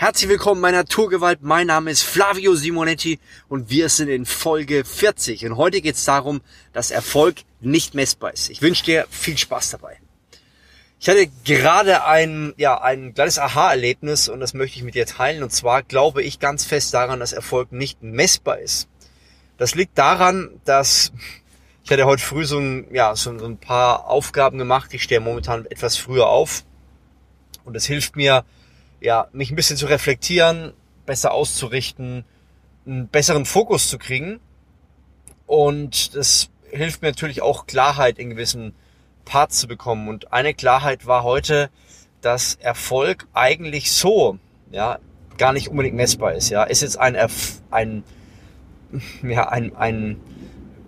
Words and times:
Herzlich 0.00 0.28
willkommen 0.30 0.62
bei 0.62 0.70
Naturgewalt. 0.70 1.42
Mein 1.42 1.66
Name 1.66 1.90
ist 1.90 2.04
Flavio 2.04 2.54
Simonetti 2.54 3.18
und 3.48 3.68
wir 3.68 3.88
sind 3.88 4.08
in 4.08 4.26
Folge 4.26 4.84
40. 4.84 5.44
Und 5.44 5.56
heute 5.56 5.80
geht 5.80 5.96
es 5.96 6.04
darum, 6.04 6.40
dass 6.72 6.92
Erfolg 6.92 7.38
nicht 7.60 7.94
messbar 7.94 8.32
ist. 8.32 8.48
Ich 8.48 8.62
wünsche 8.62 8.84
dir 8.84 9.08
viel 9.10 9.36
Spaß 9.36 9.70
dabei. 9.70 9.98
Ich 11.00 11.08
hatte 11.08 11.26
gerade 11.44 12.04
ein, 12.04 12.54
ja, 12.56 12.80
ein 12.80 13.12
kleines 13.12 13.40
Aha-Erlebnis 13.40 14.28
und 14.28 14.38
das 14.38 14.54
möchte 14.54 14.76
ich 14.76 14.84
mit 14.84 14.94
dir 14.94 15.04
teilen. 15.04 15.42
Und 15.42 15.50
zwar 15.50 15.82
glaube 15.82 16.22
ich 16.22 16.38
ganz 16.38 16.64
fest 16.64 16.94
daran, 16.94 17.18
dass 17.18 17.32
Erfolg 17.32 17.72
nicht 17.72 18.00
messbar 18.00 18.60
ist. 18.60 18.88
Das 19.56 19.74
liegt 19.74 19.98
daran, 19.98 20.60
dass 20.64 21.12
ich 21.82 21.90
hatte 21.90 22.06
heute 22.06 22.22
früh 22.22 22.44
so 22.44 22.60
ein, 22.60 22.86
ja, 22.94 23.16
so 23.16 23.30
ein 23.30 23.58
paar 23.58 24.06
Aufgaben 24.06 24.58
gemacht. 24.58 24.94
Ich 24.94 25.02
stehe 25.02 25.18
momentan 25.18 25.66
etwas 25.66 25.96
früher 25.96 26.28
auf 26.28 26.62
und 27.64 27.74
es 27.74 27.84
hilft 27.84 28.14
mir, 28.14 28.44
ja, 29.00 29.28
mich 29.32 29.50
ein 29.50 29.56
bisschen 29.56 29.76
zu 29.76 29.86
reflektieren, 29.86 30.72
besser 31.06 31.32
auszurichten, 31.32 32.24
einen 32.86 33.08
besseren 33.08 33.44
Fokus 33.44 33.88
zu 33.88 33.98
kriegen. 33.98 34.40
Und 35.46 36.14
das 36.14 36.50
hilft 36.70 37.02
mir 37.02 37.08
natürlich 37.08 37.42
auch 37.42 37.66
Klarheit 37.66 38.18
in 38.18 38.30
gewissen 38.30 38.74
Parts 39.24 39.58
zu 39.58 39.68
bekommen. 39.68 40.08
Und 40.08 40.32
eine 40.32 40.54
Klarheit 40.54 41.06
war 41.06 41.22
heute, 41.22 41.70
dass 42.20 42.56
Erfolg 42.56 43.26
eigentlich 43.32 43.92
so, 43.92 44.38
ja, 44.70 44.98
gar 45.36 45.52
nicht 45.52 45.68
unbedingt 45.68 45.96
messbar 45.96 46.34
ist. 46.34 46.50
Ja, 46.50 46.64
ist 46.64 46.82
jetzt 46.82 46.98
ein, 46.98 47.14
Erf 47.14 47.62
ein, 47.70 48.02
ja, 49.22 49.48
ein, 49.48 49.74
ein, 49.76 50.20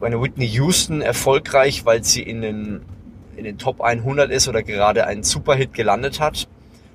eine 0.00 0.20
Whitney 0.20 0.48
Houston 0.48 1.02
erfolgreich, 1.02 1.84
weil 1.84 2.02
sie 2.04 2.22
in 2.22 2.42
den, 2.42 2.82
in 3.36 3.44
den 3.44 3.58
Top 3.58 3.80
100 3.80 4.30
ist 4.30 4.48
oder 4.48 4.62
gerade 4.62 5.06
einen 5.06 5.22
Superhit 5.22 5.72
gelandet 5.72 6.20
hat? 6.20 6.48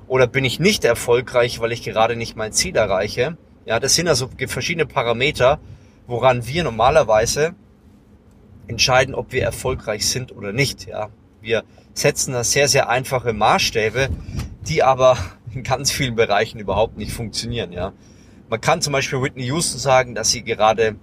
Oder 0.08 0.28
bin 0.28 0.46
ich 0.46 0.60
nicht 0.60 0.84
erfolgreich, 0.86 1.60
weil 1.60 1.72
ich 1.72 1.84
gerade 1.84 2.16
nicht 2.16 2.36
mein 2.36 2.52
Ziel 2.52 2.76
erreiche? 2.76 3.38
Ja, 3.66 3.80
das 3.80 3.96
sind 3.96 4.08
also 4.08 4.30
verschiedene 4.48 4.86
Parameter, 4.86 5.60
woran 6.06 6.46
wir 6.46 6.64
normalerweise 6.64 7.56
entscheiden, 8.68 9.16
ob 9.16 9.32
wir 9.32 9.44
erfolgreich 9.44 10.06
sind 10.08 10.36
oder 10.36 10.54
nicht. 10.54 10.88
Ja, 10.88 11.10
wir 11.42 11.64
setzen 11.94 12.34
da 12.34 12.44
sehr, 12.44 12.68
sehr 12.68 12.90
einfache 12.90 13.34
Maßstäbe, 13.34 14.10
die 14.68 14.84
aber 14.84 15.18
in 15.54 15.64
ganz 15.64 15.92
vielen 15.92 16.16
Bereichen 16.16 16.60
überhaupt 16.60 16.98
nicht 16.98 17.12
funktionieren. 17.12 17.72
Ja, 17.72 17.94
man 18.50 18.62
kann 18.62 18.82
zum 18.82 18.94
Beispiel 18.94 19.22
Whitney 19.22 19.46
Houston 19.46 19.80
sagen, 19.80 20.14
dass 20.14 20.30
sie 20.30 20.44
gerade 20.44 20.96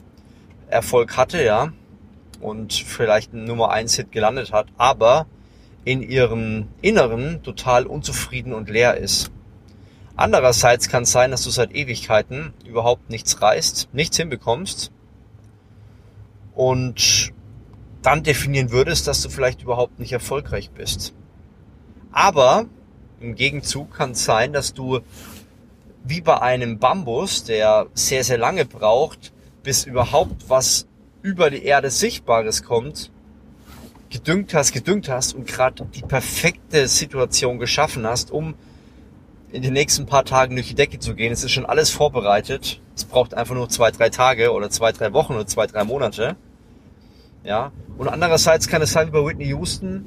Erfolg 0.69 1.17
hatte, 1.17 1.43
ja, 1.43 1.73
und 2.41 2.73
vielleicht 2.73 3.33
einen 3.33 3.45
Nummer 3.45 3.71
1 3.71 3.97
Hit 3.97 4.13
gelandet 4.13 4.53
hat, 4.53 4.67
aber 4.77 5.27
in 5.85 6.03
ihrem 6.03 6.69
Inneren 6.81 7.43
total 7.43 7.87
unzufrieden 7.87 8.53
und 8.53 8.71
leer 8.71 8.97
ist. 8.97 9.31
Andererseits 10.17 10.89
kann 10.89 11.05
es 11.05 11.13
sein, 11.13 11.31
dass 11.31 11.45
du 11.45 11.51
seit 11.51 11.75
Ewigkeiten 11.75 12.53
überhaupt 12.67 13.11
nichts 13.11 13.41
reißt, 13.41 13.89
nichts 13.93 14.17
hinbekommst 14.17 14.93
und 16.55 17.33
dann 18.03 18.23
definieren 18.23 18.71
würdest, 18.71 19.07
dass 19.07 19.23
du 19.23 19.31
vielleicht 19.31 19.63
überhaupt 19.63 19.99
nicht 19.99 20.13
erfolgreich 20.13 20.71
bist. 20.71 21.15
Aber 22.11 22.67
im 23.21 23.37
Gegenzug 23.37 23.95
kann 23.95 24.11
es 24.11 24.25
sein, 24.25 24.53
dass 24.53 24.75
du 24.75 25.01
wie 26.05 26.21
bei 26.21 26.41
einem 26.43 26.79
Bambus, 26.79 27.45
der 27.45 27.87
sehr, 27.95 28.25
sehr 28.25 28.39
lange 28.39 28.65
braucht, 28.65 29.33
bis 29.63 29.85
überhaupt 29.85 30.49
was 30.49 30.89
über 31.23 31.49
die 31.51 31.65
Erde 31.65 31.91
Sichtbares 31.91 32.65
kommt, 32.65 33.12
gedüngt 34.13 34.55
hast, 34.55 34.73
gedüngt 34.73 35.09
hast 35.09 35.35
und 35.35 35.47
gerade 35.47 35.87
die 35.95 36.03
perfekte 36.03 36.87
Situation 36.87 37.59
geschaffen 37.59 38.07
hast, 38.07 38.31
um 38.31 38.55
in 39.51 39.63
den 39.63 39.73
nächsten 39.73 40.07
paar 40.07 40.25
Tagen 40.25 40.55
durch 40.55 40.69
die 40.69 40.75
Decke 40.75 40.99
zu 40.99 41.15
gehen. 41.15 41.33
Es 41.33 41.45
ist 41.45 41.51
schon 41.51 41.67
alles 41.67 41.91
vorbereitet. 41.91 42.81
Es 42.95 43.05
braucht 43.05 43.35
einfach 43.35 43.55
nur 43.55 43.69
zwei, 43.69 43.91
drei 43.91 44.11
Tage 44.11 44.53
oder 44.53 44.71
zwei, 44.71 44.93
drei 44.93 45.13
Wochen 45.13 45.35
oder 45.35 45.47
zwei, 45.47 45.67
drei 45.67 45.85
Monate. 45.85 46.37
Ja. 47.45 47.73
Und 47.99 48.09
andererseits 48.09 48.69
kann 48.69 48.83
es 48.83 48.93
sein 48.93 49.09
wie 49.09 49.13
bei 49.13 49.25
Whitney 49.25 49.47
Houston, 49.49 50.07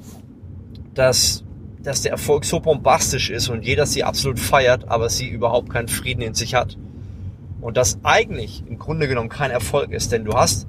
dass, 0.93 1.43
dass 1.81 2.01
der 2.01 2.11
Erfolg 2.11 2.45
so 2.45 2.59
bombastisch 2.59 3.29
ist 3.29 3.49
und 3.49 3.65
jeder 3.65 3.85
sie 3.85 4.03
absolut 4.03 4.39
feiert, 4.39 4.87
aber 4.87 5.09
sie 5.09 5.27
überhaupt 5.27 5.69
keinen 5.69 5.87
Frieden 5.87 6.21
in 6.21 6.33
sich 6.33 6.55
hat. 6.55 6.77
Und 7.61 7.77
das 7.77 7.99
eigentlich 8.03 8.63
im 8.67 8.77
Grunde 8.79 9.07
genommen 9.07 9.29
kein 9.29 9.51
Erfolg 9.51 9.91
ist, 9.91 10.11
denn 10.11 10.25
du 10.25 10.33
hast 10.33 10.67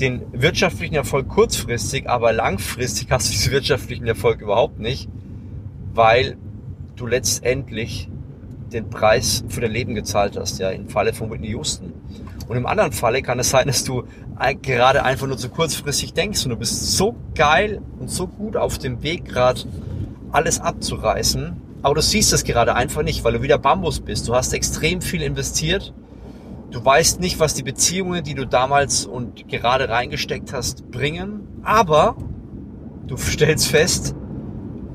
den 0.00 0.22
wirtschaftlichen 0.32 0.94
Erfolg 0.94 1.28
kurzfristig, 1.28 2.08
aber 2.08 2.32
langfristig 2.32 3.10
hast 3.10 3.28
du 3.28 3.32
diesen 3.32 3.52
wirtschaftlichen 3.52 4.06
Erfolg 4.06 4.40
überhaupt 4.40 4.78
nicht, 4.78 5.08
weil 5.92 6.36
du 6.96 7.06
letztendlich 7.06 8.08
den 8.72 8.90
Preis 8.90 9.44
für 9.48 9.60
dein 9.60 9.70
Leben 9.70 9.94
gezahlt 9.94 10.36
hast, 10.36 10.58
ja, 10.58 10.70
im 10.70 10.88
Falle 10.88 11.12
von 11.12 11.30
Whitney 11.30 11.50
Houston. 11.50 11.92
Und 12.48 12.56
im 12.56 12.66
anderen 12.66 12.92
Falle 12.92 13.22
kann 13.22 13.38
es 13.38 13.50
sein, 13.50 13.68
dass 13.68 13.84
du 13.84 14.04
gerade 14.62 15.04
einfach 15.04 15.26
nur 15.26 15.38
zu 15.38 15.48
kurzfristig 15.48 16.12
denkst 16.12 16.44
und 16.44 16.50
du 16.50 16.56
bist 16.56 16.96
so 16.96 17.14
geil 17.34 17.80
und 17.98 18.10
so 18.10 18.26
gut 18.26 18.56
auf 18.56 18.78
dem 18.78 19.02
Weg 19.02 19.24
gerade 19.24 19.62
alles 20.32 20.60
abzureißen, 20.60 21.56
aber 21.82 21.94
du 21.94 22.02
siehst 22.02 22.32
das 22.32 22.44
gerade 22.44 22.74
einfach 22.74 23.02
nicht, 23.02 23.22
weil 23.22 23.34
du 23.34 23.42
wieder 23.42 23.58
Bambus 23.58 24.00
bist. 24.00 24.26
Du 24.26 24.34
hast 24.34 24.52
extrem 24.52 25.00
viel 25.00 25.22
investiert 25.22 25.94
Du 26.74 26.84
weißt 26.84 27.20
nicht, 27.20 27.38
was 27.38 27.54
die 27.54 27.62
Beziehungen, 27.62 28.24
die 28.24 28.34
du 28.34 28.48
damals 28.48 29.06
und 29.06 29.46
gerade 29.46 29.88
reingesteckt 29.88 30.52
hast, 30.52 30.90
bringen, 30.90 31.46
aber 31.62 32.16
du 33.06 33.16
stellst 33.16 33.68
fest, 33.68 34.16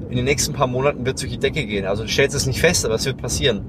in 0.09 0.18
den 0.18 0.25
nächsten 0.25 0.51
paar 0.51 0.68
Monaten 0.68 1.06
wird 1.06 1.16
es 1.16 1.22
durch 1.22 1.31
die 1.31 1.39
Decke 1.39 1.66
gehen. 1.66 1.85
Also 1.85 2.03
du 2.03 2.09
stellst 2.09 2.35
es 2.35 2.45
nicht 2.45 2.59
fest, 2.59 2.84
aber 2.85 2.95
es 2.95 3.06
wird 3.06 3.16
passieren. 3.16 3.62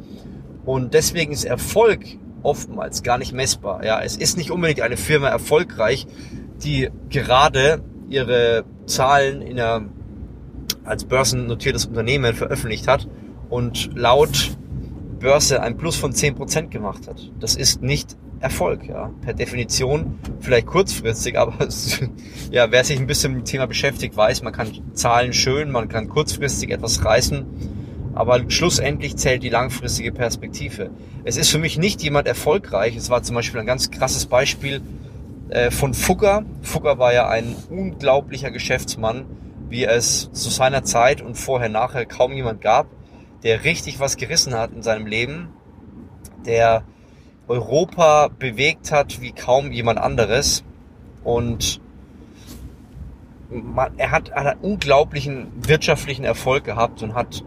Und 0.65 0.93
deswegen 0.93 1.31
ist 1.31 1.44
Erfolg 1.44 2.00
oftmals 2.43 3.04
gar 3.04 3.16
nicht 3.16 3.32
messbar. 3.32 3.84
Ja, 3.84 4.03
es 4.03 4.16
ist 4.16 4.37
nicht 4.37 4.50
unbedingt 4.50 4.81
eine 4.81 4.97
Firma 4.97 5.28
erfolgreich, 5.28 6.09
die 6.65 6.88
gerade 7.10 7.81
ihre 8.09 8.65
Zahlen 8.87 9.41
in 9.41 9.60
einer, 9.60 9.82
als 10.82 11.04
börsennotiertes 11.04 11.87
Unternehmen 11.87 12.34
veröffentlicht 12.34 12.88
hat 12.88 13.06
und 13.50 13.97
laut 13.97 14.56
Börse 15.20 15.62
ein 15.62 15.76
Plus 15.76 15.97
von 15.97 16.12
10% 16.12 16.69
gemacht 16.69 17.06
hat. 17.06 17.31
Das 17.38 17.54
ist 17.54 17.82
nicht 17.82 18.16
Erfolg, 18.41 18.88
ja. 18.88 19.10
Per 19.20 19.34
Definition 19.34 20.19
vielleicht 20.41 20.66
kurzfristig, 20.66 21.38
aber 21.38 21.69
ja, 22.50 22.72
wer 22.72 22.84
sich 22.84 22.98
ein 22.98 23.06
bisschen 23.06 23.34
mit 23.34 23.42
dem 23.42 23.44
Thema 23.44 23.66
beschäftigt, 23.66 24.16
weiß, 24.16 24.42
man 24.42 24.53
kann 24.53 24.72
Zahlen 24.94 25.32
schön, 25.32 25.70
man 25.70 25.88
kann 25.88 26.08
kurzfristig 26.08 26.70
etwas 26.70 27.04
reißen, 27.04 27.44
aber 28.14 28.50
schlussendlich 28.50 29.16
zählt 29.16 29.42
die 29.42 29.50
langfristige 29.50 30.10
Perspektive. 30.10 30.91
Es 31.22 31.37
ist 31.37 31.50
für 31.50 31.58
mich 31.58 31.76
nicht 31.78 32.02
jemand 32.02 32.26
erfolgreich. 32.26 32.97
Es 32.97 33.10
war 33.10 33.22
zum 33.22 33.37
Beispiel 33.37 33.60
ein 33.60 33.66
ganz 33.66 33.91
krasses 33.91 34.25
Beispiel 34.25 34.81
äh, 35.50 35.70
von 35.70 35.92
Fugger. 35.92 36.44
Fugger 36.62 36.98
war 36.98 37.12
ja 37.12 37.28
ein 37.28 37.54
unglaublicher 37.69 38.50
Geschäftsmann, 38.50 39.26
wie 39.69 39.84
es 39.84 40.32
zu 40.32 40.48
seiner 40.48 40.82
Zeit 40.82 41.20
und 41.20 41.37
vorher 41.37 41.69
nachher 41.69 42.06
kaum 42.06 42.32
jemand 42.32 42.62
gab 42.62 42.87
der 43.42 43.64
richtig 43.64 44.00
was 44.00 44.16
gerissen 44.16 44.54
hat 44.54 44.72
in 44.72 44.82
seinem 44.82 45.06
Leben, 45.06 45.48
der 46.44 46.84
Europa 47.48 48.28
bewegt 48.28 48.92
hat 48.92 49.20
wie 49.20 49.32
kaum 49.32 49.72
jemand 49.72 49.98
anderes. 49.98 50.64
Und 51.24 51.80
man, 53.50 53.98
er 53.98 54.10
hat, 54.10 54.32
einen 54.32 54.58
unglaublichen 54.60 55.50
wirtschaftlichen 55.56 56.24
Erfolg 56.24 56.64
gehabt 56.64 57.02
und 57.02 57.14
hat 57.14 57.44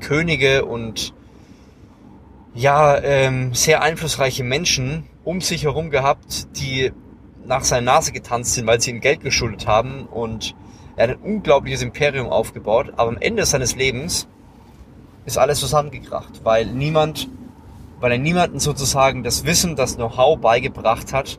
Könige 0.00 0.64
und 0.64 1.14
ja 2.54 2.98
ähm, 2.98 3.54
sehr 3.54 3.82
einflussreiche 3.82 4.44
Menschen 4.44 5.04
um 5.24 5.40
sich 5.40 5.64
herum 5.64 5.90
gehabt, 5.90 6.56
die 6.58 6.92
nach 7.44 7.64
seiner 7.64 7.92
Nase 7.92 8.12
getanzt 8.12 8.54
sind, 8.54 8.66
weil 8.66 8.80
sie 8.80 8.90
ihm 8.90 9.00
Geld 9.00 9.20
geschuldet 9.20 9.66
haben. 9.66 10.06
Und 10.06 10.54
er 10.96 11.08
hat 11.08 11.16
ein 11.16 11.22
unglaubliches 11.22 11.82
Imperium 11.82 12.28
aufgebaut, 12.28 12.94
aber 12.96 13.10
am 13.10 13.18
Ende 13.18 13.44
seines 13.44 13.76
Lebens 13.76 14.28
ist 15.26 15.36
alles 15.36 15.60
zusammengekracht, 15.60 16.40
weil 16.44 16.66
niemand, 16.66 17.28
weil 18.00 18.12
er 18.12 18.18
niemanden 18.18 18.60
sozusagen 18.60 19.22
das 19.22 19.44
Wissen, 19.44 19.76
das 19.76 19.96
Know-how 19.96 20.38
beigebracht 20.38 21.12
hat, 21.12 21.38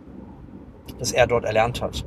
das 0.99 1.11
er 1.11 1.25
dort 1.25 1.45
erlernt 1.45 1.81
hat. 1.81 2.05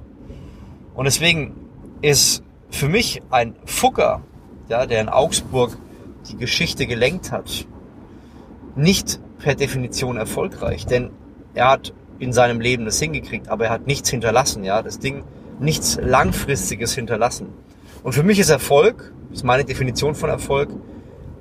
Und 0.95 1.05
deswegen 1.05 1.57
ist 2.03 2.43
für 2.71 2.89
mich 2.89 3.23
ein 3.31 3.57
Fucker, 3.65 4.23
ja, 4.69 4.87
der 4.87 5.01
in 5.01 5.09
Augsburg 5.09 5.77
die 6.31 6.37
Geschichte 6.37 6.87
gelenkt 6.87 7.33
hat, 7.33 7.67
nicht 8.77 9.19
per 9.39 9.55
Definition 9.55 10.17
erfolgreich, 10.17 10.87
denn 10.87 11.11
er 11.55 11.71
hat 11.71 11.95
in 12.19 12.33
seinem 12.33 12.61
Leben 12.61 12.85
das 12.85 13.01
hingekriegt, 13.01 13.49
aber 13.49 13.67
er 13.67 13.71
hat 13.71 13.87
nichts 13.87 14.11
hinterlassen, 14.11 14.63
ja, 14.63 14.83
das 14.83 14.99
Ding, 14.99 15.25
nichts 15.59 15.99
langfristiges 16.01 16.95
hinterlassen. 16.95 17.49
Und 18.03 18.13
für 18.13 18.23
mich 18.23 18.39
ist 18.39 18.51
Erfolg, 18.51 19.13
ist 19.33 19.45
meine 19.45 19.65
Definition 19.65 20.15
von 20.15 20.31
Erfolg, 20.31 20.71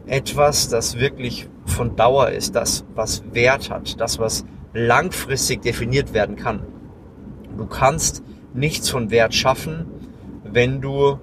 etwas, 0.10 0.70
das 0.70 1.00
wirklich 1.00 1.48
von 1.66 1.96
Dauer 1.96 2.30
ist, 2.30 2.56
das 2.56 2.86
was 2.96 3.24
Wert 3.34 3.70
hat, 3.70 4.00
das 4.00 4.20
was 4.20 4.46
langfristig 4.74 5.62
definiert 5.62 6.14
werden 6.14 6.36
kann. 6.36 6.62
Du 7.58 7.66
kannst 7.66 8.24
nichts 8.54 8.90
von 8.90 9.12
Wert 9.12 9.34
schaffen, 9.34 9.86
wenn 10.44 10.82
du 10.82 11.20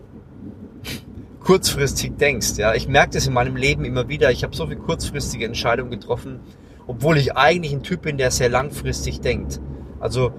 kurzfristig 1.41 2.17
denkst. 2.17 2.57
Ja, 2.57 2.75
ich 2.75 2.89
merke 2.89 3.13
das 3.15 3.27
in 3.27 3.33
meinem 3.33 3.57
Leben 3.57 3.85
immer 3.85 4.09
wieder. 4.09 4.31
Ich 4.31 4.43
habe 4.43 4.55
so 4.55 4.67
viele 4.67 4.81
kurzfristige 4.81 5.45
Entscheidungen 5.45 5.91
getroffen 5.91 6.41
obwohl 6.87 7.17
ich 7.17 7.37
eigentlich 7.37 7.73
ein 7.73 7.83
Typ 7.83 8.03
bin, 8.03 8.17
der 8.17 8.31
sehr 8.31 8.49
langfristig 8.49 9.21
denkt. 9.21 9.61
Also 10.01 10.33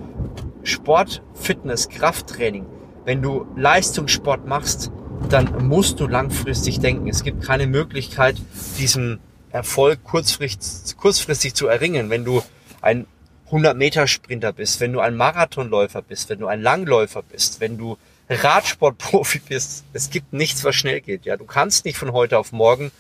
Sport, 0.64 1.22
Fitness, 1.34 1.90
Krafttraining. 1.90 2.66
Wenn 3.06 3.22
du 3.22 3.46
Leistungssport 3.56 4.48
machst, 4.48 4.92
dann 5.30 5.68
musst 5.68 6.00
du 6.00 6.08
langfristig 6.08 6.80
denken. 6.80 7.08
Es 7.08 7.24
gibt 7.24 7.44
keine 7.44 7.68
Möglichkeit, 7.68 8.38
diesen 8.78 9.20
Erfolg 9.52 10.04
kurzfristig, 10.04 10.96
kurzfristig 10.98 11.54
zu 11.54 11.68
erringen. 11.68 12.10
Wenn 12.10 12.26
du 12.26 12.44
ein 12.82 13.06
100 13.48 13.78
Meter 13.78 14.08
Sprinter 14.08 14.52
bist, 14.54 14.80
wenn 14.82 14.94
du 14.94 15.00
ein 15.00 15.16
Marathonläufer 15.16 16.02
bist, 16.02 16.30
wenn 16.30 16.40
du 16.40 16.48
ein 16.48 16.62
Langläufer 16.62 17.24
bist, 17.24 17.60
wenn 17.62 17.78
du 17.78 17.98
Radsportprofi 18.30 19.40
bist, 19.40 19.86
es 19.94 20.10
gibt 20.10 20.34
nichts, 20.34 20.64
was 20.64 20.76
schnell 20.76 21.00
geht. 21.02 21.26
Ja, 21.26 21.38
du 21.38 21.46
kannst 21.46 21.86
nicht 21.86 21.98
von 21.98 22.12
heute 22.12 22.38
auf 22.38 22.52
morgen 22.52 22.92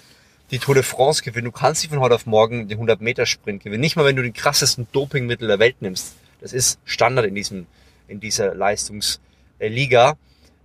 die 0.52 0.60
Tour 0.60 0.75
de 0.75 0.84
France 0.84 1.22
gewinnen. 1.22 1.46
Du 1.46 1.52
kannst 1.52 1.84
nicht 1.84 1.92
von 1.92 2.00
heute 2.00 2.16
auf 2.16 2.25
morgen 2.25 2.69
den 2.69 2.78
100 2.78 3.02
Meter 3.02 3.25
Sprint 3.25 3.64
gewinnen. 3.64 3.81
Nicht 3.81 3.98
mal, 3.98 4.06
wenn 4.06 4.16
du 4.16 4.24
den 4.24 4.34
krassesten 4.34 4.88
Dopingmittel 4.94 5.48
der 5.48 5.60
Welt 5.60 5.81
nimmst. 5.81 6.16
Das 6.40 6.54
ist 6.54 6.80
Standard 6.86 7.25
in 7.25 7.36
diesem, 7.36 7.68
in 8.08 8.22
dieser 8.22 8.56
Leistungsliga. 8.56 10.18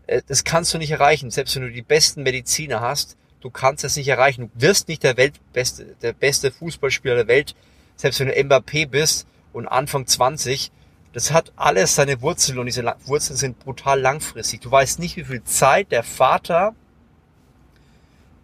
Äh, 0.06 0.22
das 0.26 0.44
kannst 0.44 0.72
du 0.74 0.78
nicht 0.78 0.90
erreichen. 0.90 1.30
Selbst 1.30 1.54
wenn 1.56 1.62
du 1.62 1.70
die 1.70 1.82
besten 1.82 2.22
Mediziner 2.22 2.80
hast, 2.80 3.16
du 3.40 3.50
kannst 3.50 3.84
es 3.84 3.96
nicht 3.96 4.08
erreichen. 4.08 4.50
Du 4.54 4.62
wirst 4.62 4.88
nicht 4.88 5.02
der 5.02 5.16
Weltbeste, 5.16 5.96
der 6.02 6.12
beste 6.12 6.50
Fußballspieler 6.50 7.16
der 7.16 7.28
Welt. 7.28 7.54
Selbst 7.96 8.20
wenn 8.20 8.28
du 8.28 8.34
Mbappé 8.34 8.86
bist 8.86 9.26
und 9.52 9.66
Anfang 9.68 10.06
20, 10.06 10.72
das 11.12 11.30
hat 11.30 11.52
alles 11.56 11.94
seine 11.94 12.22
Wurzeln 12.22 12.58
und 12.58 12.66
diese 12.66 12.84
Wurzeln 13.04 13.36
sind 13.36 13.58
brutal 13.58 14.00
langfristig. 14.00 14.62
Du 14.62 14.70
weißt 14.70 14.98
nicht, 14.98 15.16
wie 15.16 15.24
viel 15.24 15.44
Zeit 15.44 15.92
der 15.92 16.02
Vater 16.02 16.74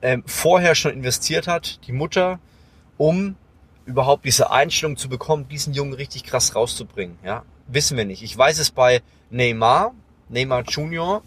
ähm, 0.02 0.22
vorher 0.26 0.74
schon 0.74 0.92
investiert 0.92 1.46
hat, 1.46 1.80
die 1.86 1.92
Mutter, 1.92 2.38
um 2.98 3.36
überhaupt 3.86 4.26
diese 4.26 4.50
Einstellung 4.50 4.96
zu 4.96 5.08
bekommen, 5.08 5.48
diesen 5.48 5.72
Jungen 5.72 5.94
richtig 5.94 6.24
krass 6.24 6.54
rauszubringen. 6.54 7.18
Ja, 7.24 7.44
wissen 7.66 7.96
wir 7.96 8.04
nicht. 8.04 8.22
Ich 8.22 8.36
weiß 8.36 8.58
es 8.58 8.70
bei 8.70 9.02
Neymar, 9.30 9.94
Neymar 10.28 10.64
Junior, 10.68 11.22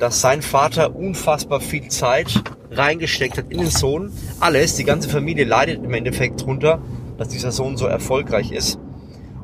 dass 0.00 0.22
sein 0.22 0.40
Vater 0.40 0.96
unfassbar 0.96 1.60
viel 1.60 1.88
Zeit 1.88 2.42
reingesteckt 2.70 3.36
hat 3.36 3.50
in 3.50 3.58
den 3.58 3.70
Sohn. 3.70 4.10
Alles, 4.40 4.74
die 4.74 4.84
ganze 4.84 5.10
Familie 5.10 5.44
leidet 5.44 5.84
im 5.84 5.92
Endeffekt 5.92 6.42
drunter, 6.42 6.80
dass 7.18 7.28
dieser 7.28 7.52
Sohn 7.52 7.76
so 7.76 7.86
erfolgreich 7.86 8.50
ist. 8.50 8.78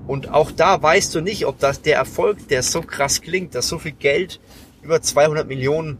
Und 0.06 0.32
auch 0.32 0.50
da 0.50 0.82
weißt 0.82 1.14
du 1.14 1.20
nicht, 1.20 1.46
ob 1.46 1.58
das 1.58 1.82
der 1.82 1.96
Erfolg, 1.96 2.48
der 2.48 2.62
so 2.62 2.80
krass 2.80 3.20
klingt, 3.20 3.54
dass 3.54 3.68
so 3.68 3.78
viel 3.78 3.92
Geld, 3.92 4.40
über 4.82 5.02
200 5.02 5.46
Millionen 5.46 5.98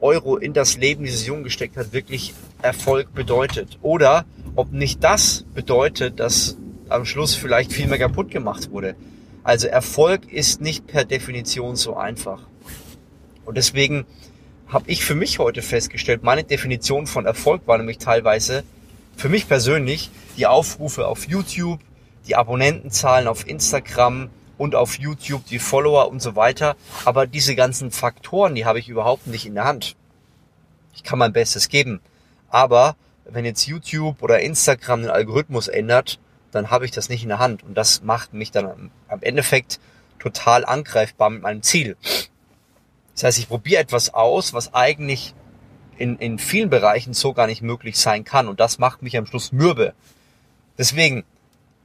Euro 0.00 0.36
in 0.36 0.54
das 0.54 0.78
Leben 0.78 1.04
dieses 1.04 1.26
Jungen 1.26 1.44
gesteckt 1.44 1.76
hat, 1.76 1.92
wirklich 1.92 2.32
Erfolg 2.62 3.12
bedeutet. 3.14 3.78
Oder 3.82 4.24
ob 4.56 4.72
nicht 4.72 5.04
das 5.04 5.44
bedeutet, 5.54 6.18
dass 6.18 6.56
am 6.88 7.04
Schluss 7.04 7.34
vielleicht 7.34 7.72
viel 7.72 7.88
mehr 7.88 7.98
kaputt 7.98 8.30
gemacht 8.30 8.70
wurde. 8.70 8.94
Also 9.42 9.66
Erfolg 9.66 10.32
ist 10.32 10.60
nicht 10.62 10.86
per 10.86 11.04
Definition 11.04 11.76
so 11.76 11.96
einfach. 11.96 12.42
Und 13.48 13.56
deswegen 13.56 14.04
habe 14.66 14.90
ich 14.90 15.02
für 15.02 15.14
mich 15.14 15.38
heute 15.38 15.62
festgestellt, 15.62 16.22
meine 16.22 16.44
Definition 16.44 17.06
von 17.06 17.24
Erfolg 17.24 17.62
war 17.64 17.78
nämlich 17.78 17.96
teilweise 17.96 18.62
für 19.16 19.30
mich 19.30 19.48
persönlich 19.48 20.10
die 20.36 20.46
Aufrufe 20.46 21.06
auf 21.06 21.26
YouTube, 21.26 21.80
die 22.26 22.36
Abonnentenzahlen 22.36 23.26
auf 23.26 23.48
Instagram 23.48 24.28
und 24.58 24.74
auf 24.74 24.98
YouTube, 24.98 25.46
die 25.46 25.58
Follower 25.58 26.10
und 26.10 26.20
so 26.20 26.36
weiter. 26.36 26.76
Aber 27.06 27.26
diese 27.26 27.56
ganzen 27.56 27.90
Faktoren, 27.90 28.54
die 28.54 28.66
habe 28.66 28.80
ich 28.80 28.90
überhaupt 28.90 29.26
nicht 29.26 29.46
in 29.46 29.54
der 29.54 29.64
Hand. 29.64 29.96
Ich 30.94 31.02
kann 31.02 31.18
mein 31.18 31.32
Bestes 31.32 31.70
geben. 31.70 32.00
Aber 32.50 32.96
wenn 33.24 33.46
jetzt 33.46 33.66
YouTube 33.66 34.22
oder 34.22 34.40
Instagram 34.40 35.00
den 35.00 35.10
Algorithmus 35.10 35.68
ändert, 35.68 36.20
dann 36.50 36.70
habe 36.70 36.84
ich 36.84 36.90
das 36.90 37.08
nicht 37.08 37.22
in 37.22 37.30
der 37.30 37.38
Hand. 37.38 37.62
Und 37.62 37.78
das 37.78 38.02
macht 38.02 38.34
mich 38.34 38.50
dann 38.50 38.90
am 39.08 39.22
Endeffekt 39.22 39.80
total 40.18 40.66
angreifbar 40.66 41.30
mit 41.30 41.40
meinem 41.40 41.62
Ziel. 41.62 41.96
Das 43.18 43.24
heißt, 43.24 43.38
ich 43.40 43.48
probiere 43.48 43.82
etwas 43.82 44.14
aus, 44.14 44.54
was 44.54 44.74
eigentlich 44.74 45.34
in, 45.96 46.18
in 46.18 46.38
vielen 46.38 46.70
Bereichen 46.70 47.14
so 47.14 47.32
gar 47.32 47.48
nicht 47.48 47.62
möglich 47.62 47.96
sein 47.96 48.22
kann. 48.22 48.46
Und 48.46 48.60
das 48.60 48.78
macht 48.78 49.02
mich 49.02 49.16
am 49.16 49.26
Schluss 49.26 49.50
mürbe. 49.50 49.92
Deswegen 50.78 51.24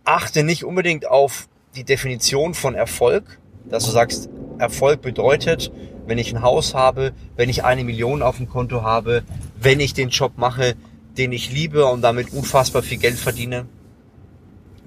achte 0.06 0.44
nicht 0.44 0.63
unbedingt 0.63 1.07
auf 1.07 1.47
die 1.75 1.85
Definition 1.85 2.53
von 2.53 2.75
Erfolg, 2.75 3.39
dass 3.65 3.85
du 3.85 3.89
sagst, 3.89 4.30
Erfolg 4.59 5.01
bedeutet, 5.01 5.71
wenn 6.06 6.19
ich 6.19 6.31
ein 6.31 6.44
Haus 6.44 6.75
habe, 6.75 7.13
wenn 7.35 7.50
ich 7.50 7.63
eine 7.63 7.83
Million 7.83 8.21
auf 8.21 8.38
dem 8.38 8.47
Konto 8.47 8.83
habe, 8.83 9.24
wenn 9.59 9.80
ich 9.80 9.95
den 9.95 10.09
Job 10.09 10.33
mache, 10.35 10.75
den 11.18 11.31
ich 11.31 11.51
liebe 11.51 11.88
und 11.88 12.03
damit 12.03 12.31
unfassbar 12.31 12.83
viel 12.83 13.00
Geld 13.00 13.18
verdiene, 13.18 13.65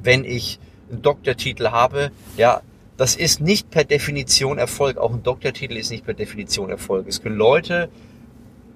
wenn 0.01 0.23
ich 0.23 0.61
einen 0.93 1.03
Doktortitel 1.03 1.71
habe, 1.73 2.13
ja, 2.37 2.61
das 2.97 3.17
ist 3.17 3.41
nicht 3.41 3.71
per 3.71 3.85
Definition 3.85 4.59
Erfolg. 4.59 4.97
Auch 4.99 5.13
ein 5.13 5.23
Doktortitel 5.23 5.77
ist 5.77 5.91
nicht 5.91 6.05
per 6.05 6.15
Definition 6.15 6.71
Erfolg. 6.71 7.07
Es 7.09 7.23
können 7.23 7.37
Leute 7.37 7.91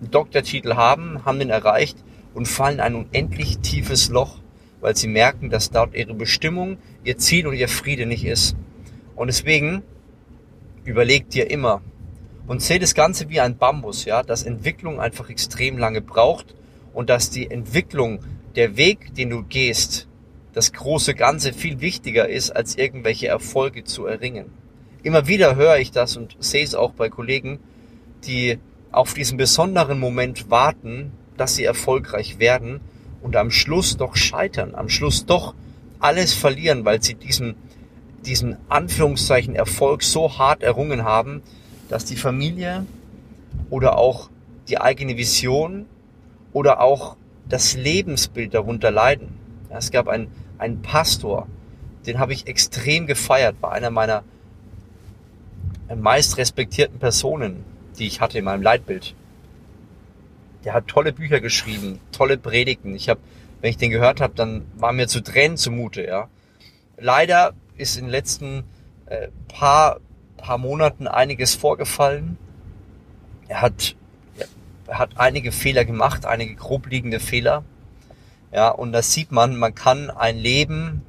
einen 0.01 0.11
Doktortitel 0.11 0.75
haben, 0.75 1.25
haben 1.25 1.39
den 1.39 1.51
erreicht 1.51 1.97
und 2.35 2.47
fallen 2.47 2.75
in 2.75 2.81
ein 2.81 2.95
unendlich 2.95 3.59
tiefes 3.59 4.09
Loch 4.09 4.41
weil 4.81 4.97
sie 4.97 5.09
merken, 5.09 5.51
dass 5.51 5.71
dort 5.71 5.95
ihre 5.95 6.15
Bestimmung, 6.15 6.79
ihr 7.05 7.19
Ziel 7.19 7.47
und 7.47 7.55
ihr 7.55 7.69
Friede 7.69 8.07
nicht 8.07 8.25
ist. 8.25 8.57
Und 9.15 9.29
deswegen 9.29 9.83
überlegt 10.85 11.35
dir 11.35 11.51
immer 11.51 11.83
und 12.47 12.63
seht 12.63 12.83
das 12.83 12.95
Ganze 12.95 13.29
wie 13.29 13.41
ein 13.41 13.59
Bambus, 13.59 14.05
ja, 14.05 14.23
dass 14.23 14.43
Entwicklung 14.43 15.01
einfach 15.01 15.29
extrem 15.31 15.79
lange 15.79 16.01
braucht 16.01 16.55
und 16.93 17.11
dass 17.11 17.31
die 17.31 17.51
Entwicklung, 17.51 18.21
der 18.57 18.77
Weg, 18.77 19.15
den 19.15 19.31
du 19.31 19.43
gehst, 19.45 20.09
das 20.53 20.73
große 20.73 21.15
Ganze 21.15 21.53
viel 21.53 21.81
wichtiger 21.81 22.29
ist, 22.29 22.51
als 22.51 22.77
irgendwelche 22.77 23.29
Erfolge 23.29 23.85
zu 23.85 24.07
erringen. 24.07 24.47
Immer 25.03 25.27
wieder 25.27 25.57
höre 25.57 25.79
ich 25.79 25.93
das 25.93 26.17
und 26.17 26.37
sehe 26.41 26.65
es 26.65 26.75
auch 26.75 26.93
bei 26.93 27.09
Kollegen, 27.09 27.59
die 28.27 28.59
auf 28.93 29.15
diesen 29.15 29.39
besonderen 29.39 29.99
Moment 29.99 30.51
warten, 30.51 31.13
dass 31.37 31.55
sie 31.55 31.65
erfolgreich 31.65 32.39
werden 32.39 32.81
und 33.23 33.37
am 33.37 33.51
Schluss 33.51 33.97
doch 33.97 34.17
scheitern, 34.17 34.75
am 34.75 34.89
Schluss 34.89 35.25
doch 35.27 35.55
alles 36.01 36.35
verlieren, 36.35 36.85
weil 36.85 37.03
sie 37.03 37.15
diesen, 37.15 37.55
diesen 38.27 38.57
Anführungszeichen 38.69 39.55
Erfolg 39.55 40.03
so 40.03 40.39
hart 40.39 40.63
errungen 40.63 41.05
haben, 41.05 41.43
dass 41.89 42.05
die 42.05 42.17
Familie 42.17 42.85
oder 43.69 43.97
auch 43.97 44.31
die 44.69 44.81
eigene 44.81 45.17
Vision 45.17 45.87
oder 46.53 46.81
auch 46.81 47.17
das 47.49 47.75
Lebensbild 47.75 48.55
darunter 48.55 48.91
leiden. 48.91 49.30
Es 49.71 49.91
gab 49.91 50.09
einen, 50.09 50.31
einen 50.59 50.83
Pastor, 50.83 51.47
den 52.07 52.19
habe 52.19 52.33
ich 52.33 52.47
extrem 52.47 53.07
gefeiert, 53.07 53.57
war 53.61 53.73
einer 53.73 53.91
meiner 53.91 54.25
meist 55.95 56.37
respektierten 56.39 56.99
Personen, 56.99 57.65
die 57.99 58.07
ich 58.07 58.21
hatte 58.21 58.39
in 58.39 58.45
meinem 58.45 58.63
Leitbild 58.63 59.15
der 60.65 60.75
hat 60.75 60.89
tolle 60.89 61.13
Bücher 61.13 61.41
geschrieben, 61.41 62.01
tolle 62.13 62.37
Predigten. 62.37 62.95
Ich 62.95 63.09
habe, 63.09 63.21
wenn 63.61 63.71
ich 63.71 63.77
den 63.77 63.91
gehört 63.91 64.21
habe, 64.21 64.35
dann 64.35 64.67
war 64.77 64.93
mir 64.93 65.09
zu 65.09 65.21
Tränen 65.23 65.57
zumute. 65.57 66.05
Ja, 66.05 66.29
leider 66.99 67.55
ist 67.77 67.97
in 67.97 68.05
den 68.05 68.11
letzten 68.11 68.65
äh, 69.07 69.29
paar 69.49 70.01
paar 70.37 70.59
Monaten 70.59 71.07
einiges 71.07 71.55
vorgefallen. 71.55 72.39
Er 73.49 73.63
hat 73.63 73.97
er 74.87 74.99
hat 74.99 75.11
einige 75.17 75.53
Fehler 75.53 75.85
gemacht, 75.85 76.27
einige 76.27 76.55
grobliegende 76.57 77.21
Fehler. 77.21 77.63
Ja, 78.53 78.69
und 78.71 78.93
da 78.93 79.03
sieht 79.03 79.33
man, 79.33 79.57
man 79.57 79.75
kann 79.75 80.11
ein 80.11 80.37
Leben 80.37 81.03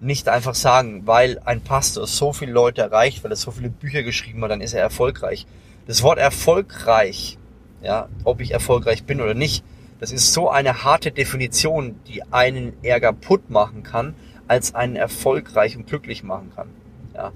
nicht 0.00 0.28
einfach 0.28 0.54
sagen, 0.54 1.06
weil 1.06 1.38
ein 1.44 1.62
Pastor 1.62 2.06
so 2.06 2.32
viele 2.32 2.52
Leute 2.52 2.82
erreicht, 2.82 3.24
weil 3.24 3.30
er 3.30 3.36
so 3.36 3.50
viele 3.50 3.70
Bücher 3.70 4.02
geschrieben 4.02 4.42
hat, 4.42 4.50
dann 4.50 4.60
ist 4.60 4.74
er 4.74 4.82
erfolgreich. 4.82 5.46
Das 5.86 6.02
Wort 6.02 6.18
erfolgreich 6.18 7.38
ja, 7.82 8.08
ob 8.24 8.40
ich 8.40 8.50
erfolgreich 8.50 9.04
bin 9.04 9.20
oder 9.20 9.34
nicht. 9.34 9.64
Das 10.00 10.12
ist 10.12 10.32
so 10.32 10.50
eine 10.50 10.84
harte 10.84 11.12
Definition, 11.12 11.96
die 12.06 12.22
einen 12.32 12.72
eher 12.82 13.00
kaputt 13.00 13.48
machen 13.48 13.82
kann, 13.82 14.14
als 14.48 14.74
einen 14.74 14.96
erfolgreich 14.96 15.76
und 15.76 15.86
glücklich 15.86 16.22
machen 16.22 16.52
kann. 16.54 16.68
Ja. 17.14 17.32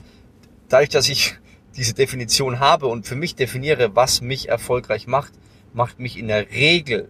Dadurch, 0.69 0.91
dass 0.91 1.09
ich 1.09 1.37
diese 1.77 1.95
Definition 1.95 2.61
habe 2.61 2.87
und 2.87 3.07
für 3.07 3.15
mich 3.15 3.35
definiere, 3.35 3.97
was 3.97 4.21
mich 4.21 4.49
erfolgreich 4.49 5.07
macht, 5.07 5.33
macht 5.73 6.01
mich 6.01 6.19
in 6.19 6.29
der 6.29 6.51
Regel 6.51 7.09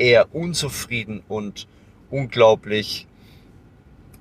eher 0.00 0.34
unzufrieden 0.34 1.22
und 1.28 1.68
unglaublich, 2.10 3.06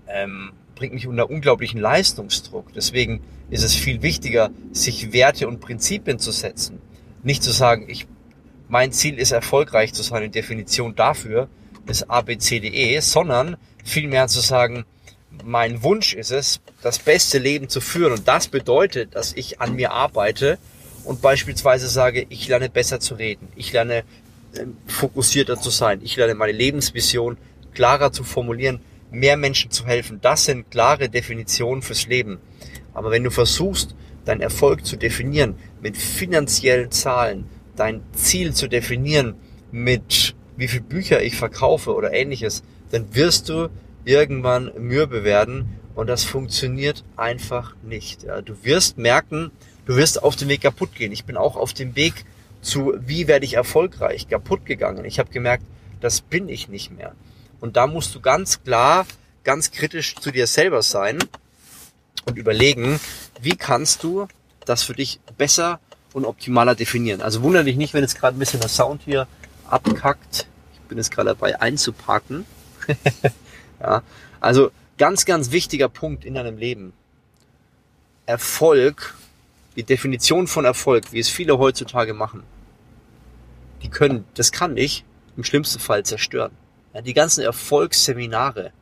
ähm, 0.07 0.51
bringt 0.75 0.93
mich 0.93 1.07
unter 1.07 1.29
unglaublichen 1.29 1.79
Leistungsdruck. 1.79 2.74
Deswegen 2.74 3.21
ist 3.50 3.63
es 3.63 3.75
viel 3.75 4.01
wichtiger, 4.01 4.51
sich 4.71 5.13
Werte 5.13 5.48
und 5.48 5.59
Prinzipien 5.59 6.19
zu 6.19 6.31
setzen. 6.31 6.81
Nicht 7.24 7.43
zu 7.43 7.51
sagen, 7.51 7.86
ich 7.88 8.07
mein 8.69 8.91
Ziel 8.91 9.17
ist 9.17 9.31
erfolgreich 9.31 9.93
zu 9.93 10.03
sein. 10.03 10.31
Definition 10.31 10.95
dafür 10.95 11.50
ist 11.88 12.09
ABCDE, 12.09 13.01
sondern 13.01 13.57
vielmehr 13.83 14.27
zu 14.27 14.41
sagen, 14.41 14.86
mein 15.43 15.81
Wunsch 15.81 16.13
ist 16.13 16.31
es, 16.31 16.62
das 16.83 17.00
beste 17.00 17.39
Leben 17.39 17.67
zu 17.67 17.81
führen. 17.81 18.13
Und 18.13 18.27
das 18.27 18.48
bedeutet, 18.48 19.15
dass 19.15 19.33
ich 19.33 19.59
an 19.59 19.75
mir 19.75 19.91
arbeite 19.91 20.59
und 21.03 21.21
beispielsweise 21.21 21.88
sage, 21.88 22.27
ich 22.29 22.48
lerne 22.48 22.69
besser 22.69 23.00
zu 23.00 23.15
reden. 23.15 23.48
Ich 23.55 23.74
lerne 23.74 24.03
fokussierter 24.88 25.60
zu 25.60 25.70
sein. 25.70 26.01
Ich 26.03 26.15
lerne 26.15 26.36
meine 26.36 26.51
Lebensvision 26.53 27.38
klarer 27.74 28.12
zu 28.12 28.24
formulieren. 28.24 28.82
mehr 29.12 29.38
Menschen 29.38 29.72
zu 29.72 29.86
helfen. 29.86 30.20
Das 30.22 30.46
sind 30.46 30.70
klare 30.72 31.10
Definitionen 31.10 31.82
fürs 31.82 32.08
Leben. 32.08 32.39
Aber 32.94 33.12
wenn 33.12 33.24
du 33.24 33.32
versuchst, 33.32 33.96
deinen 34.25 34.41
Erfolg 34.41 34.86
zu 34.86 34.98
definieren 34.98 35.56
mit 35.82 35.98
finanziellen 35.98 36.91
Zahlen, 36.91 37.46
dein 37.75 38.01
Ziel 38.13 38.53
zu 38.53 38.68
definieren 38.68 39.36
mit 39.72 40.36
wie 40.58 40.68
viele 40.68 40.84
Bücher 40.84 41.24
ich 41.24 41.38
verkaufe 41.38 41.96
oder 41.96 42.13
ähnliches, 42.13 42.63
dann 42.91 43.15
wirst 43.15 43.50
du 43.50 43.70
irgendwann 44.06 44.72
mürbe 44.77 45.24
werden 45.24 45.79
und 45.96 46.08
das 46.08 46.24
funktioniert 46.24 47.03
einfach 47.15 47.75
nicht. 47.84 48.25
Du 48.46 48.63
wirst 48.63 48.98
merken, 48.98 49.51
du 49.86 49.96
wirst 49.96 50.22
auf 50.22 50.36
dem 50.36 50.50
Weg 50.50 50.62
kaputt 50.62 50.94
gehen. 50.96 51.12
Ich 51.12 51.25
bin 51.25 51.38
auch 51.38 51.56
auf 51.56 51.74
dem 51.74 51.96
Weg 51.96 52.25
zu, 52.61 52.93
wie 52.99 53.27
werde 53.27 53.45
ich 53.45 53.53
erfolgreich, 53.53 54.27
kaputt 54.27 54.65
gegangen. 54.65 55.05
Ich 55.05 55.19
habe 55.19 55.29
gemerkt, 55.31 55.63
das 56.01 56.21
bin 56.21 56.49
ich 56.49 56.67
nicht 56.67 56.91
mehr. 56.91 57.13
Und 57.59 57.77
da 57.77 57.87
musst 57.87 58.15
du 58.15 58.21
ganz 58.21 58.63
klar, 58.63 59.05
ganz 59.43 59.71
kritisch 59.71 60.15
zu 60.15 60.31
dir 60.31 60.47
selber 60.47 60.81
sein 60.81 61.19
und 62.25 62.37
überlegen, 62.37 62.99
wie 63.41 63.55
kannst 63.55 64.03
du 64.03 64.27
das 64.65 64.83
für 64.83 64.93
dich 64.93 65.19
besser 65.37 65.79
und 66.13 66.25
optimaler 66.25 66.75
definieren. 66.75 67.21
Also 67.21 67.41
wundere 67.41 67.63
dich 67.63 67.75
nicht, 67.75 67.93
wenn 67.93 68.01
jetzt 68.01 68.19
gerade 68.19 68.35
ein 68.35 68.39
bisschen 68.39 68.59
der 68.59 68.69
Sound 68.69 69.01
hier 69.03 69.27
abkackt. 69.67 70.47
Ich 70.73 70.79
bin 70.87 70.97
jetzt 70.97 71.11
gerade 71.11 71.29
dabei 71.29 71.59
einzuparken. 71.61 72.45
ja, 73.79 74.01
also 74.39 74.71
ganz, 74.97 75.25
ganz 75.25 75.51
wichtiger 75.51 75.89
Punkt 75.89 76.25
in 76.25 76.33
deinem 76.33 76.57
Leben. 76.57 76.93
Erfolg, 78.25 79.15
die 79.79 79.83
Definition 79.83 80.45
von 80.48 80.65
Erfolg, 80.65 81.13
wie 81.13 81.19
es 81.19 81.29
viele 81.29 81.57
heutzutage 81.57 82.13
machen, 82.13 82.43
die 83.81 83.89
können, 83.89 84.25
das 84.33 84.51
kann 84.51 84.75
ich 84.75 85.05
im 85.38 85.45
schlimmsten 85.45 85.79
Fall 85.79 86.03
zerstören. 86.03 86.51
Ja, 86.93 87.01
die 87.01 87.13
ganzen 87.13 87.45
Erfolgsseminare, 87.45 88.74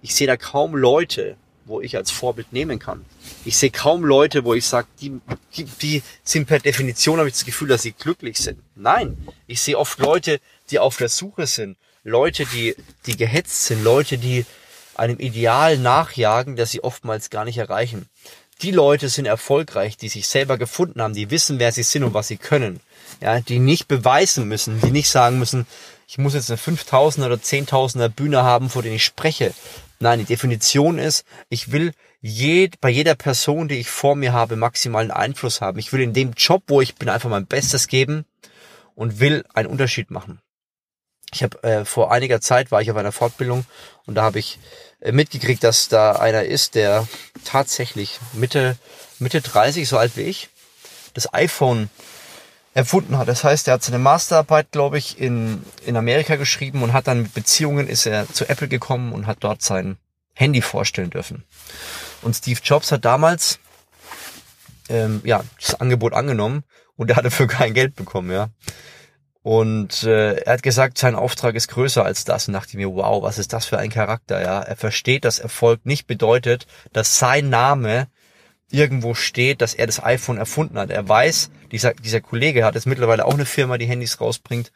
ich 0.00 0.14
sehe 0.14 0.26
da 0.26 0.38
kaum 0.38 0.74
Leute, 0.74 1.36
wo 1.66 1.82
ich 1.82 1.98
als 1.98 2.10
Vorbild 2.10 2.50
nehmen 2.50 2.78
kann. 2.78 3.04
Ich 3.44 3.58
sehe 3.58 3.70
kaum 3.70 4.06
Leute, 4.06 4.42
wo 4.44 4.54
ich 4.54 4.64
sage, 4.64 4.88
die, 5.02 5.20
die, 5.54 5.64
die 5.64 6.02
sind 6.24 6.46
per 6.46 6.60
Definition, 6.60 7.18
habe 7.18 7.28
ich 7.28 7.34
das 7.34 7.44
Gefühl, 7.44 7.68
dass 7.68 7.82
sie 7.82 7.92
glücklich 7.92 8.38
sind. 8.38 8.58
Nein, 8.74 9.18
ich 9.46 9.60
sehe 9.60 9.76
oft 9.76 9.98
Leute, 9.98 10.40
die 10.70 10.78
auf 10.78 10.96
der 10.96 11.10
Suche 11.10 11.46
sind, 11.46 11.76
Leute, 12.04 12.46
die, 12.46 12.74
die 13.04 13.18
gehetzt 13.18 13.66
sind, 13.66 13.84
Leute, 13.84 14.16
die 14.16 14.46
einem 14.94 15.18
Ideal 15.18 15.76
nachjagen, 15.76 16.56
das 16.56 16.70
sie 16.70 16.82
oftmals 16.82 17.28
gar 17.28 17.44
nicht 17.44 17.58
erreichen. 17.58 18.08
Die 18.62 18.70
Leute 18.70 19.08
sind 19.08 19.26
erfolgreich, 19.26 19.96
die 19.96 20.08
sich 20.08 20.28
selber 20.28 20.56
gefunden 20.56 21.02
haben, 21.02 21.14
die 21.14 21.30
wissen, 21.30 21.58
wer 21.58 21.72
sie 21.72 21.82
sind 21.82 22.04
und 22.04 22.14
was 22.14 22.28
sie 22.28 22.36
können. 22.36 22.78
Ja, 23.20 23.40
die 23.40 23.58
nicht 23.58 23.88
beweisen 23.88 24.46
müssen, 24.46 24.80
die 24.80 24.92
nicht 24.92 25.08
sagen 25.08 25.40
müssen, 25.40 25.66
ich 26.06 26.18
muss 26.18 26.34
jetzt 26.34 26.50
eine 26.50 26.58
5000er 26.58 27.26
oder 27.26 27.36
10.000er 27.36 28.08
Bühne 28.08 28.42
haben, 28.42 28.70
vor 28.70 28.82
denen 28.82 28.96
ich 28.96 29.04
spreche. 29.04 29.52
Nein, 29.98 30.20
die 30.20 30.26
Definition 30.26 30.98
ist, 30.98 31.24
ich 31.48 31.72
will 31.72 31.92
jed, 32.20 32.80
bei 32.80 32.90
jeder 32.90 33.14
Person, 33.16 33.66
die 33.66 33.80
ich 33.80 33.88
vor 33.88 34.14
mir 34.14 34.32
habe, 34.32 34.56
maximalen 34.56 35.10
Einfluss 35.10 35.60
haben. 35.60 35.78
Ich 35.78 35.92
will 35.92 36.00
in 36.00 36.12
dem 36.12 36.32
Job, 36.36 36.62
wo 36.68 36.80
ich 36.80 36.94
bin, 36.94 37.08
einfach 37.08 37.30
mein 37.30 37.46
Bestes 37.46 37.88
geben 37.88 38.26
und 38.94 39.18
will 39.18 39.44
einen 39.54 39.68
Unterschied 39.68 40.10
machen. 40.10 40.40
Ich 41.32 41.42
habe 41.42 41.62
äh, 41.62 41.84
vor 41.84 42.12
einiger 42.12 42.40
Zeit 42.40 42.70
war 42.70 42.82
ich 42.82 42.90
auf 42.90 42.96
einer 42.96 43.12
Fortbildung 43.12 43.64
und 44.06 44.14
da 44.14 44.22
habe 44.22 44.38
ich 44.38 44.58
äh, 45.00 45.12
mitgekriegt, 45.12 45.64
dass 45.64 45.88
da 45.88 46.12
einer 46.12 46.44
ist, 46.44 46.74
der 46.74 47.08
tatsächlich 47.44 48.20
Mitte 48.32 48.76
Mitte 49.18 49.40
30, 49.40 49.88
so 49.88 49.98
alt 49.98 50.16
wie 50.16 50.22
ich, 50.22 50.50
das 51.14 51.32
iPhone 51.32 51.88
erfunden 52.74 53.18
hat. 53.18 53.28
Das 53.28 53.44
heißt, 53.44 53.68
er 53.68 53.74
hat 53.74 53.82
seine 53.82 53.98
Masterarbeit, 53.98 54.72
glaube 54.72 54.98
ich, 54.98 55.20
in, 55.20 55.64
in 55.84 55.96
Amerika 55.96 56.36
geschrieben 56.36 56.82
und 56.82 56.92
hat 56.92 57.06
dann 57.06 57.22
mit 57.22 57.34
Beziehungen 57.34 57.88
ist 57.88 58.06
er 58.06 58.30
zu 58.32 58.48
Apple 58.48 58.68
gekommen 58.68 59.12
und 59.12 59.26
hat 59.26 59.38
dort 59.40 59.62
sein 59.62 59.96
Handy 60.34 60.62
vorstellen 60.62 61.10
dürfen. 61.10 61.44
Und 62.22 62.34
Steve 62.34 62.60
Jobs 62.62 62.92
hat 62.92 63.04
damals 63.04 63.58
ähm, 64.88 65.20
ja 65.24 65.44
das 65.60 65.80
Angebot 65.80 66.14
angenommen 66.14 66.64
und 66.96 67.10
er 67.10 67.16
hat 67.16 67.24
dafür 67.24 67.46
kein 67.46 67.74
Geld 67.74 67.94
bekommen, 67.94 68.30
ja. 68.30 68.48
Und 69.42 70.04
äh, 70.04 70.34
er 70.42 70.52
hat 70.54 70.62
gesagt, 70.62 70.98
sein 70.98 71.16
Auftrag 71.16 71.56
ist 71.56 71.68
größer 71.68 72.04
als 72.04 72.24
das. 72.24 72.46
Und 72.46 72.54
dachte 72.54 72.76
mir, 72.76 72.94
wow, 72.94 73.22
was 73.22 73.38
ist 73.38 73.52
das 73.52 73.66
für 73.66 73.78
ein 73.78 73.90
Charakter, 73.90 74.40
ja. 74.40 74.60
Er 74.60 74.76
versteht, 74.76 75.24
dass 75.24 75.40
Erfolg 75.40 75.84
nicht 75.84 76.06
bedeutet, 76.06 76.66
dass 76.92 77.18
sein 77.18 77.50
Name 77.50 78.06
irgendwo 78.70 79.14
steht, 79.14 79.60
dass 79.60 79.74
er 79.74 79.86
das 79.86 80.02
iPhone 80.02 80.38
erfunden 80.38 80.78
hat. 80.78 80.90
Er 80.90 81.06
weiß, 81.08 81.50
dieser, 81.72 81.92
dieser 81.94 82.20
Kollege 82.20 82.64
hat 82.64 82.74
jetzt 82.74 82.86
mittlerweile 82.86 83.26
auch 83.26 83.34
eine 83.34 83.44
Firma, 83.44 83.78
die 83.78 83.86
Handys 83.86 84.20
rausbringt, 84.20 84.72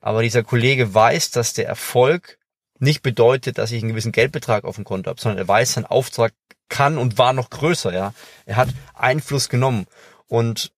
aber 0.00 0.22
dieser 0.22 0.42
Kollege 0.42 0.94
weiß, 0.94 1.32
dass 1.32 1.52
der 1.52 1.66
Erfolg 1.66 2.38
nicht 2.78 3.02
bedeutet, 3.02 3.58
dass 3.58 3.72
ich 3.72 3.82
einen 3.82 3.90
gewissen 3.90 4.12
Geldbetrag 4.12 4.64
auf 4.64 4.76
dem 4.76 4.84
Konto 4.84 5.10
habe, 5.10 5.20
sondern 5.20 5.38
er 5.38 5.48
weiß, 5.48 5.72
sein 5.72 5.84
Auftrag 5.84 6.32
kann 6.68 6.96
und 6.96 7.18
war 7.18 7.32
noch 7.32 7.50
größer, 7.50 7.92
ja. 7.92 8.14
Er 8.46 8.56
hat 8.56 8.68
Einfluss 8.94 9.48
genommen. 9.48 9.86
Und 10.28 10.72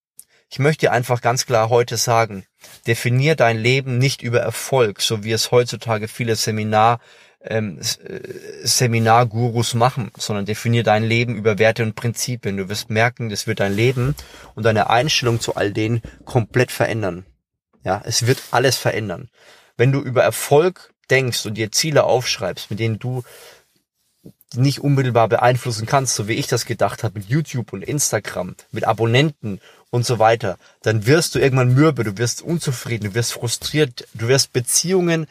ich 0.49 0.59
möchte 0.59 0.91
einfach 0.91 1.21
ganz 1.21 1.47
klar 1.47 1.69
heute 1.69 1.97
sagen, 1.97 2.47
definier 2.87 3.37
dein 3.37 3.59
Leben 3.59 3.99
nicht 3.99 4.23
über 4.23 4.41
Erfolg, 4.41 5.01
so 5.01 5.25
wie 5.25 5.33
es 5.33 5.51
heutzutage 5.51 6.09
viele 6.09 6.37
Seminar 6.37 7.01
ähm, 7.45 7.79
äh, 7.81 8.21
Seminargurus 8.63 9.75
machen, 9.75 10.11
sondern 10.17 10.47
definier 10.47 10.83
dein 10.83 11.03
Leben 11.05 11.37
über 11.37 11.59
Werte 11.59 11.83
und 11.83 11.95
Prinzipien. 11.95 12.57
Du 12.57 12.69
wirst 12.69 12.91
merken, 12.91 13.31
das 13.31 13.47
wird 13.47 13.61
dein 13.61 13.75
Leben 13.75 14.15
und 14.55 14.65
deine 14.65 14.91
Einstellung 14.91 15.41
zu 15.41 15.57
all 15.57 15.73
denen 15.73 16.03
komplett 16.25 16.71
verändern. 16.71 17.27
Ja, 17.85 18.01
es 18.05 18.27
wird 18.27 18.41
alles 18.53 18.77
verändern. 18.77 19.29
Wenn 19.77 19.91
du 19.91 20.01
über 20.01 20.23
Erfolg 20.23 20.93
denkst 21.11 21.45
und 21.47 21.55
dir 21.55 21.73
Ziele 21.73 22.05
aufschreibst, 22.05 22.71
mit 22.71 22.79
denen 22.79 22.99
du 22.99 23.23
nicht 24.55 24.81
unmittelbar 24.81 25.29
beeinflussen 25.29 25.87
kannst, 25.87 26.15
so 26.15 26.29
wie 26.29 26.35
ich 26.35 26.47
das 26.47 26.67
gedacht 26.67 27.05
habe 27.05 27.19
mit 27.19 27.29
YouTube 27.29 27.73
und 27.73 27.83
Instagram, 27.83 28.55
mit 28.71 28.85
Abonnenten 28.85 29.61
und 29.91 30.07
so 30.07 30.19
weiter, 30.19 30.59
dann 30.83 31.07
wirst 31.07 31.35
du 31.35 31.39
irgendwann 31.39 31.75
mürbe, 31.75 32.05
du 32.05 32.17
wirst 32.19 32.43
unzufrieden, 32.43 33.11
du 33.11 33.15
wirst 33.15 33.33
frustriert, 33.33 34.07
du 34.15 34.29
wirst 34.29 34.53
Beziehungen 34.53 35.27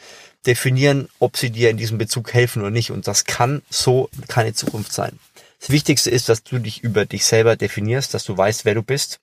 definieren, 0.46 1.08
ob 1.18 1.36
sie 1.36 1.50
dir 1.50 1.70
in 1.70 1.76
diesem 1.76 1.98
Bezug 1.98 2.32
helfen 2.32 2.62
oder 2.62 2.70
nicht. 2.70 2.90
Und 2.90 3.06
das 3.06 3.24
kann 3.24 3.62
so 3.70 4.08
keine 4.28 4.54
Zukunft 4.54 4.92
sein. 4.92 5.18
Das 5.60 5.70
Wichtigste 5.70 6.10
ist, 6.10 6.28
dass 6.28 6.42
du 6.42 6.58
dich 6.58 6.82
über 6.82 7.06
dich 7.06 7.24
selber 7.24 7.56
definierst, 7.56 8.14
dass 8.14 8.24
du 8.24 8.36
weißt, 8.36 8.64
wer 8.64 8.74
du 8.74 8.82
bist, 8.82 9.20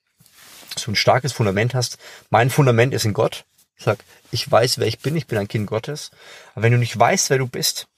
dass 0.74 0.84
du 0.84 0.92
ein 0.92 0.96
starkes 0.96 1.32
Fundament 1.32 1.74
hast. 1.74 1.98
Mein 2.30 2.48
Fundament 2.48 2.94
ist 2.94 3.04
in 3.04 3.12
Gott. 3.12 3.44
Ich 3.76 3.84
sag, 3.84 3.98
ich 4.30 4.50
weiß, 4.50 4.78
wer 4.78 4.86
ich 4.86 5.00
bin, 5.00 5.16
ich 5.16 5.26
bin 5.26 5.38
ein 5.38 5.48
Kind 5.48 5.66
Gottes. 5.66 6.10
Aber 6.54 6.62
wenn 6.62 6.72
du 6.72 6.78
nicht 6.78 6.98
weißt, 6.98 7.30
wer 7.30 7.38
du 7.38 7.46
bist, 7.46 7.88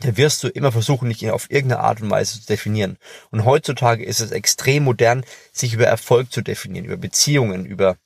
dann 0.00 0.16
wirst 0.16 0.42
du 0.44 0.48
immer 0.48 0.72
versuchen, 0.72 1.08
dich 1.08 1.30
auf 1.30 1.50
irgendeine 1.50 1.82
Art 1.82 2.00
und 2.00 2.10
Weise 2.10 2.40
zu 2.40 2.46
definieren. 2.46 2.98
Und 3.30 3.44
heutzutage 3.44 4.04
ist 4.04 4.20
es 4.20 4.30
extrem 4.30 4.84
modern, 4.84 5.24
sich 5.52 5.74
über 5.74 5.86
Erfolg 5.86 6.32
zu 6.32 6.40
definieren, 6.40 6.84
über 6.84 6.96
Beziehungen, 6.96 7.66
über 7.66 7.96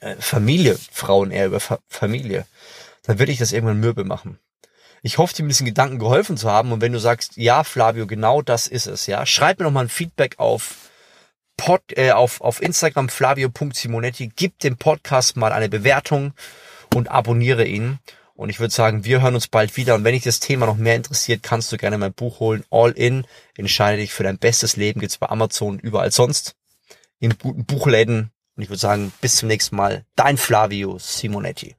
äh, 0.00 0.14
Familie, 0.18 0.78
Frauen 0.92 1.30
eher 1.30 1.46
über 1.46 1.60
Fa 1.60 1.78
Familie 1.88 2.46
dann 3.04 3.18
würde 3.18 3.32
ich 3.32 3.38
das 3.38 3.52
irgendwann 3.52 3.80
mürbe 3.80 4.04
machen. 4.04 4.38
Ich 5.02 5.18
hoffe, 5.18 5.34
dir 5.34 5.44
ein 5.44 5.48
bisschen 5.48 5.66
Gedanken 5.66 5.98
geholfen 5.98 6.36
zu 6.36 6.50
haben. 6.50 6.72
Und 6.72 6.80
wenn 6.80 6.92
du 6.92 6.98
sagst, 6.98 7.36
ja, 7.36 7.62
Flavio, 7.62 8.06
genau 8.06 8.42
das 8.42 8.66
ist 8.66 8.86
es, 8.86 9.06
ja, 9.06 9.24
schreib 9.26 9.58
mir 9.58 9.66
noch 9.66 9.72
mal 9.72 9.82
ein 9.84 9.90
Feedback 9.90 10.38
auf 10.38 10.90
Pod, 11.56 11.82
äh, 11.96 12.10
auf, 12.10 12.40
auf 12.40 12.60
Instagram 12.60 13.08
flavio.simonetti, 13.08 14.32
gib 14.34 14.58
dem 14.58 14.76
Podcast 14.76 15.36
mal 15.36 15.52
eine 15.52 15.68
Bewertung 15.68 16.32
und 16.94 17.10
abonniere 17.10 17.64
ihn. 17.64 18.00
Und 18.34 18.50
ich 18.50 18.58
würde 18.58 18.74
sagen, 18.74 19.04
wir 19.04 19.22
hören 19.22 19.36
uns 19.36 19.48
bald 19.48 19.76
wieder. 19.76 19.94
Und 19.94 20.04
wenn 20.04 20.14
dich 20.14 20.24
das 20.24 20.40
Thema 20.40 20.66
noch 20.66 20.76
mehr 20.76 20.96
interessiert, 20.96 21.42
kannst 21.42 21.70
du 21.70 21.76
gerne 21.76 21.98
mein 21.98 22.12
Buch 22.12 22.40
holen. 22.40 22.64
All 22.70 22.90
in. 22.90 23.26
Entscheide 23.56 23.98
dich 23.98 24.12
für 24.12 24.24
dein 24.24 24.38
bestes 24.38 24.76
Leben. 24.76 25.00
Gibt's 25.00 25.18
bei 25.18 25.28
Amazon 25.28 25.78
überall 25.78 26.10
sonst. 26.10 26.56
In 27.20 27.38
guten 27.38 27.64
Buchläden. 27.64 28.32
Und 28.56 28.62
ich 28.62 28.68
würde 28.68 28.80
sagen, 28.80 29.12
bis 29.20 29.36
zum 29.36 29.48
nächsten 29.48 29.76
Mal. 29.76 30.04
Dein 30.16 30.36
Flavio 30.36 30.98
Simonetti. 30.98 31.76